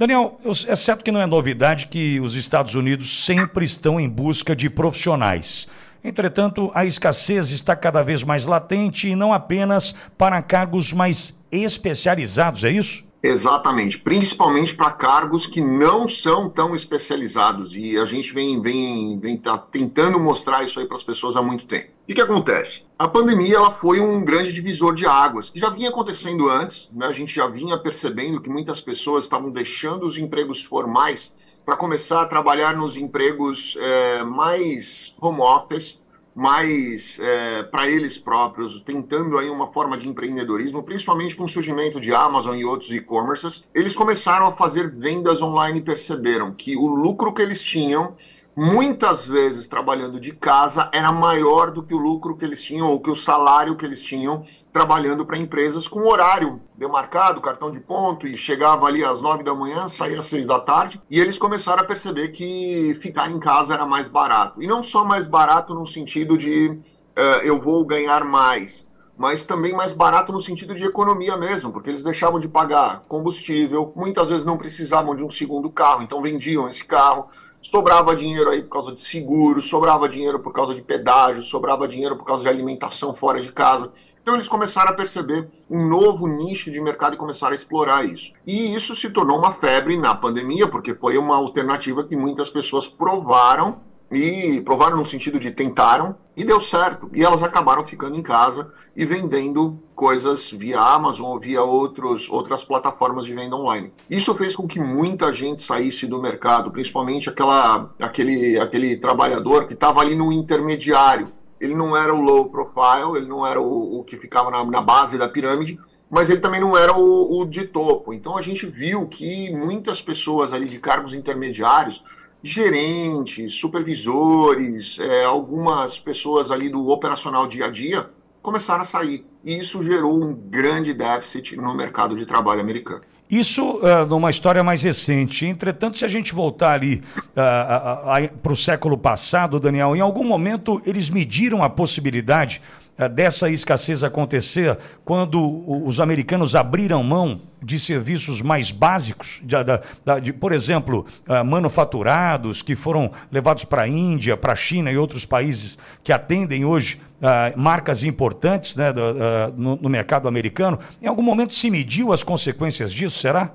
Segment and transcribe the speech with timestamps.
[0.00, 4.56] Daniel, é certo que não é novidade que os Estados Unidos sempre estão em busca
[4.56, 5.68] de profissionais.
[6.02, 12.64] Entretanto, a escassez está cada vez mais latente e não apenas para cargos mais especializados,
[12.64, 13.04] é isso?
[13.22, 19.36] Exatamente, principalmente para cargos que não são tão especializados e a gente vem vem vem
[19.36, 21.90] tá tentando mostrar isso aí para as pessoas há muito tempo.
[22.08, 22.82] E o que acontece?
[22.98, 27.06] A pandemia ela foi um grande divisor de águas, que já vinha acontecendo antes, né?
[27.06, 31.34] A gente já vinha percebendo que muitas pessoas estavam deixando os empregos formais
[31.64, 36.00] para começar a trabalhar nos empregos é, mais home office,
[36.34, 42.00] mais é, para eles próprios, tentando aí uma forma de empreendedorismo, principalmente com o surgimento
[42.00, 46.86] de Amazon e outros e-commerces, eles começaram a fazer vendas online e perceberam que o
[46.86, 48.16] lucro que eles tinham
[48.56, 53.00] muitas vezes trabalhando de casa era maior do que o lucro que eles tinham ou
[53.00, 58.26] que o salário que eles tinham trabalhando para empresas com horário demarcado, cartão de ponto,
[58.26, 61.82] e chegava ali às nove da manhã, saía às seis da tarde, e eles começaram
[61.82, 64.62] a perceber que ficar em casa era mais barato.
[64.62, 69.72] E não só mais barato no sentido de uh, eu vou ganhar mais, mas também
[69.72, 74.44] mais barato no sentido de economia mesmo, porque eles deixavam de pagar combustível, muitas vezes
[74.44, 77.28] não precisavam de um segundo carro, então vendiam esse carro
[77.62, 82.16] sobrava dinheiro aí por causa de seguro, sobrava dinheiro por causa de pedágio, sobrava dinheiro
[82.16, 83.92] por causa de alimentação fora de casa.
[84.22, 88.32] Então eles começaram a perceber um novo nicho de mercado e começaram a explorar isso.
[88.46, 92.86] E isso se tornou uma febre na pandemia, porque foi uma alternativa que muitas pessoas
[92.86, 93.80] provaram
[94.10, 97.08] e provaram no sentido de tentaram e deu certo.
[97.14, 102.64] E elas acabaram ficando em casa e vendendo coisas via Amazon ou via outros, outras
[102.64, 103.92] plataformas de venda online.
[104.08, 109.74] Isso fez com que muita gente saísse do mercado, principalmente aquela, aquele, aquele trabalhador que
[109.74, 111.32] estava ali no intermediário.
[111.60, 114.80] Ele não era o low profile, ele não era o, o que ficava na, na
[114.80, 115.78] base da pirâmide,
[116.10, 118.12] mas ele também não era o, o de topo.
[118.12, 122.02] Então a gente viu que muitas pessoas ali de cargos intermediários
[122.42, 128.10] gerentes, supervisores, é, algumas pessoas ali do operacional dia a dia
[128.42, 129.26] começaram a sair.
[129.44, 133.02] E isso gerou um grande déficit no mercado de trabalho americano.
[133.30, 135.46] Isso uh, numa história mais recente.
[135.46, 140.24] Entretanto, se a gente voltar ali uh, uh, para o século passado, Daniel, em algum
[140.24, 142.60] momento eles mediram a possibilidade
[143.08, 150.32] dessa escassez acontecer quando os americanos abriram mão de serviços mais básicos, de, de, de
[150.32, 155.26] por exemplo, uh, manufaturados que foram levados para a Índia, para a China e outros
[155.26, 160.78] países que atendem hoje uh, marcas importantes né, do, uh, no, no, mercado americano.
[161.02, 163.52] Em algum momento se mediu as consequências disso, será?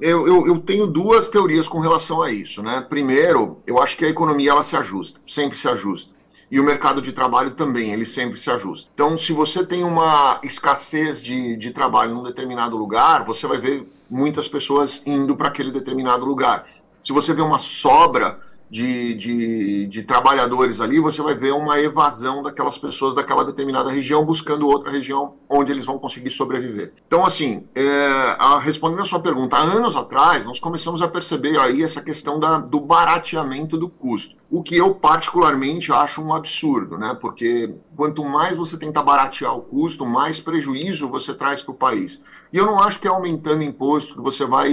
[0.00, 2.62] Eu, eu, eu, tenho duas teorias com relação a isso.
[2.62, 2.84] Né?
[2.88, 7.00] Primeiro, eu acho que a economia ela se ajusta, sempre se ajusta e o mercado
[7.00, 8.90] de trabalho também, ele sempre se ajusta.
[8.94, 13.90] Então, se você tem uma escassez de, de trabalho num determinado lugar, você vai ver
[14.08, 16.66] muitas pessoas indo para aquele determinado lugar.
[17.02, 18.38] Se você vê uma sobra
[18.72, 24.24] de, de, de, trabalhadores ali, você vai ver uma evasão daquelas pessoas daquela determinada região
[24.24, 26.94] buscando outra região onde eles vão conseguir sobreviver.
[27.06, 31.58] Então, assim, é, a, respondendo a sua pergunta, há anos atrás nós começamos a perceber
[31.58, 36.96] aí essa questão da, do barateamento do custo, o que eu particularmente acho um absurdo,
[36.96, 37.14] né?
[37.20, 42.20] Porque quanto mais você tenta baratear o custo, mais prejuízo você traz para o país.
[42.52, 44.70] E eu não acho que é aumentando imposto que você vai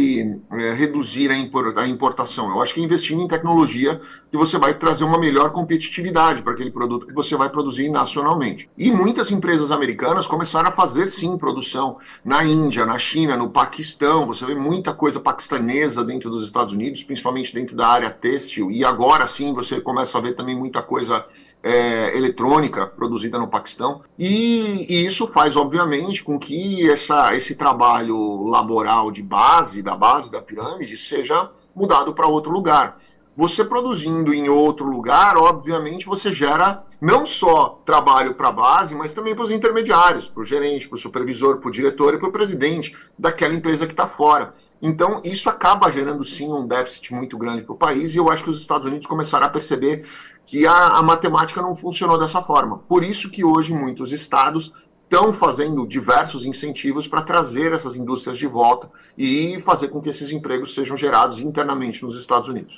[0.51, 2.50] é, reduzir a, importação.
[2.50, 6.53] Eu acho que é investindo em tecnologia que você vai trazer uma melhor competitividade para
[6.53, 8.69] aquele produto que você vai produzir nacionalmente.
[8.78, 14.28] E muitas empresas americanas começaram a fazer sim produção na Índia, na China, no Paquistão.
[14.28, 18.72] Você vê muita coisa paquistanesa dentro dos Estados Unidos, principalmente dentro da área têxtil.
[18.72, 21.25] E agora sim você começa a ver também muita coisa
[21.63, 22.88] é, eletrônica
[23.19, 24.02] produzida no Paquistão.
[24.18, 30.31] E, e, isso faz, obviamente, com que essa, esse trabalho laboral de base, da base
[30.31, 33.00] da pirâmide, seja mudado para outro lugar.
[33.35, 39.13] Você produzindo em outro lugar, obviamente, você gera não só trabalho para a base, mas
[39.13, 42.28] também para os intermediários, para o gerente, para o supervisor, para o diretor e para
[42.28, 44.53] o presidente daquela empresa que está fora.
[44.81, 48.43] Então, isso acaba gerando sim um déficit muito grande para o país, e eu acho
[48.43, 50.05] que os Estados Unidos começaram a perceber
[50.46, 52.79] que a, a matemática não funcionou dessa forma.
[52.79, 54.73] Por isso que hoje muitos estados
[55.09, 60.31] estão fazendo diversos incentivos para trazer essas indústrias de volta e fazer com que esses
[60.31, 62.78] empregos sejam gerados internamente nos Estados Unidos.